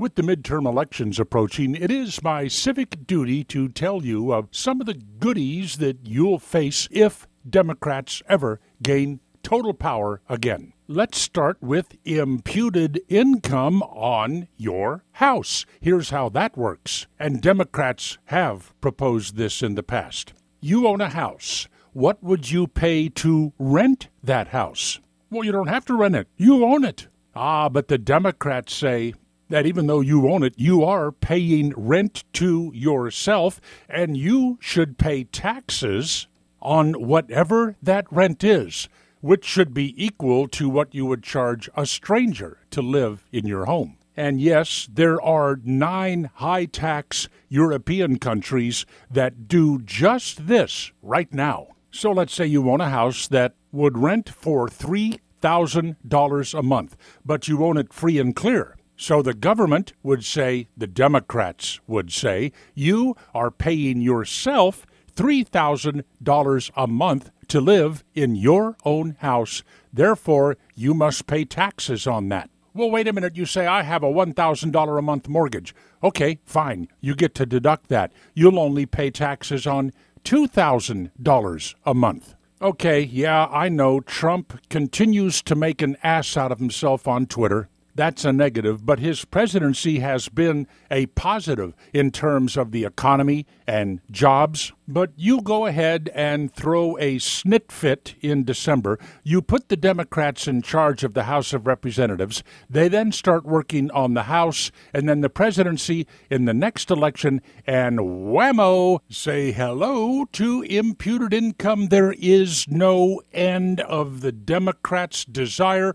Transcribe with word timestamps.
With 0.00 0.14
the 0.14 0.22
midterm 0.22 0.64
elections 0.64 1.18
approaching, 1.18 1.74
it 1.74 1.90
is 1.90 2.22
my 2.22 2.46
civic 2.46 3.04
duty 3.04 3.42
to 3.42 3.68
tell 3.68 4.04
you 4.04 4.32
of 4.32 4.46
some 4.52 4.80
of 4.80 4.86
the 4.86 4.94
goodies 4.94 5.78
that 5.78 6.06
you'll 6.06 6.38
face 6.38 6.86
if 6.92 7.26
Democrats 7.50 8.22
ever 8.28 8.60
gain 8.80 9.18
total 9.42 9.74
power 9.74 10.20
again. 10.28 10.72
Let's 10.86 11.18
start 11.20 11.60
with 11.60 11.96
imputed 12.04 13.00
income 13.08 13.82
on 13.82 14.46
your 14.56 15.02
house. 15.14 15.66
Here's 15.80 16.10
how 16.10 16.28
that 16.28 16.56
works. 16.56 17.08
And 17.18 17.42
Democrats 17.42 18.18
have 18.26 18.80
proposed 18.80 19.34
this 19.34 19.64
in 19.64 19.74
the 19.74 19.82
past. 19.82 20.32
You 20.60 20.86
own 20.86 21.00
a 21.00 21.08
house. 21.08 21.66
What 21.92 22.22
would 22.22 22.52
you 22.52 22.68
pay 22.68 23.08
to 23.08 23.52
rent 23.58 24.10
that 24.22 24.48
house? 24.48 25.00
Well, 25.28 25.42
you 25.42 25.50
don't 25.50 25.66
have 25.66 25.86
to 25.86 25.94
rent 25.94 26.14
it. 26.14 26.28
You 26.36 26.64
own 26.64 26.84
it. 26.84 27.08
Ah, 27.34 27.68
but 27.68 27.88
the 27.88 27.98
Democrats 27.98 28.72
say 28.72 29.14
that 29.48 29.66
even 29.66 29.86
though 29.86 30.00
you 30.00 30.28
own 30.28 30.42
it, 30.42 30.54
you 30.56 30.84
are 30.84 31.12
paying 31.12 31.72
rent 31.76 32.24
to 32.34 32.70
yourself, 32.74 33.60
and 33.88 34.16
you 34.16 34.58
should 34.60 34.98
pay 34.98 35.24
taxes 35.24 36.26
on 36.60 36.92
whatever 36.94 37.76
that 37.82 38.06
rent 38.10 38.42
is, 38.44 38.88
which 39.20 39.44
should 39.44 39.74
be 39.74 39.94
equal 40.02 40.48
to 40.48 40.68
what 40.68 40.94
you 40.94 41.06
would 41.06 41.22
charge 41.22 41.68
a 41.76 41.86
stranger 41.86 42.58
to 42.70 42.82
live 42.82 43.26
in 43.32 43.46
your 43.46 43.64
home. 43.66 43.96
And 44.16 44.40
yes, 44.40 44.88
there 44.92 45.22
are 45.22 45.60
nine 45.62 46.30
high 46.34 46.64
tax 46.64 47.28
European 47.48 48.18
countries 48.18 48.84
that 49.08 49.46
do 49.46 49.80
just 49.80 50.48
this 50.48 50.90
right 51.02 51.32
now. 51.32 51.68
So 51.92 52.10
let's 52.10 52.34
say 52.34 52.46
you 52.46 52.68
own 52.68 52.80
a 52.80 52.90
house 52.90 53.28
that 53.28 53.54
would 53.70 53.96
rent 53.96 54.28
for 54.28 54.68
$3,000 54.68 56.58
a 56.58 56.62
month, 56.62 56.96
but 57.24 57.46
you 57.46 57.64
own 57.64 57.76
it 57.76 57.92
free 57.92 58.18
and 58.18 58.34
clear. 58.34 58.77
So 59.00 59.22
the 59.22 59.32
government 59.32 59.92
would 60.02 60.24
say, 60.24 60.66
the 60.76 60.88
Democrats 60.88 61.78
would 61.86 62.12
say, 62.12 62.50
you 62.74 63.16
are 63.32 63.52
paying 63.52 64.00
yourself 64.00 64.84
$3,000 65.14 66.70
a 66.76 66.86
month 66.88 67.30
to 67.46 67.60
live 67.60 68.02
in 68.16 68.34
your 68.34 68.76
own 68.84 69.16
house. 69.20 69.62
Therefore, 69.92 70.56
you 70.74 70.94
must 70.94 71.28
pay 71.28 71.44
taxes 71.44 72.08
on 72.08 72.28
that. 72.30 72.50
Well, 72.74 72.90
wait 72.90 73.06
a 73.06 73.12
minute. 73.12 73.36
You 73.36 73.46
say, 73.46 73.66
I 73.66 73.82
have 73.82 74.02
a 74.02 74.10
$1,000 74.10 74.98
a 74.98 75.02
month 75.02 75.28
mortgage. 75.28 75.76
Okay, 76.02 76.40
fine. 76.44 76.88
You 77.00 77.14
get 77.14 77.36
to 77.36 77.46
deduct 77.46 77.88
that. 77.90 78.12
You'll 78.34 78.58
only 78.58 78.84
pay 78.84 79.12
taxes 79.12 79.64
on 79.64 79.92
$2,000 80.24 81.74
a 81.86 81.94
month. 81.94 82.34
Okay, 82.60 83.00
yeah, 83.02 83.46
I 83.46 83.68
know 83.68 84.00
Trump 84.00 84.60
continues 84.68 85.40
to 85.42 85.54
make 85.54 85.82
an 85.82 85.96
ass 86.02 86.36
out 86.36 86.50
of 86.50 86.58
himself 86.58 87.06
on 87.06 87.26
Twitter 87.26 87.68
that's 87.98 88.24
a 88.24 88.32
negative, 88.32 88.86
but 88.86 89.00
his 89.00 89.24
presidency 89.24 89.98
has 89.98 90.28
been 90.28 90.68
a 90.88 91.06
positive 91.06 91.74
in 91.92 92.12
terms 92.12 92.56
of 92.56 92.70
the 92.70 92.84
economy 92.84 93.44
and 93.66 94.00
jobs. 94.08 94.72
But 94.86 95.10
you 95.16 95.42
go 95.42 95.66
ahead 95.66 96.08
and 96.14 96.54
throw 96.54 96.96
a 96.98 97.16
snit 97.16 97.72
fit 97.72 98.14
in 98.20 98.44
December. 98.44 99.00
You 99.24 99.42
put 99.42 99.68
the 99.68 99.76
Democrats 99.76 100.46
in 100.46 100.62
charge 100.62 101.02
of 101.02 101.14
the 101.14 101.24
House 101.24 101.52
of 101.52 101.66
Representatives. 101.66 102.44
They 102.70 102.86
then 102.86 103.10
start 103.10 103.44
working 103.44 103.90
on 103.90 104.14
the 104.14 104.22
House 104.22 104.70
and 104.94 105.08
then 105.08 105.20
the 105.20 105.28
presidency 105.28 106.06
in 106.30 106.44
the 106.44 106.54
next 106.54 106.92
election, 106.92 107.42
and 107.66 107.98
whammo, 107.98 109.00
say 109.10 109.50
hello 109.50 110.24
to 110.34 110.62
imputed 110.62 111.34
income. 111.34 111.88
There 111.88 112.14
is 112.16 112.64
no 112.68 113.20
end 113.32 113.80
of 113.80 114.20
the 114.20 114.32
Democrats' 114.32 115.24
desire 115.24 115.94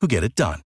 who 0.00 0.08
get 0.08 0.24
it 0.24 0.34
done. 0.34 0.60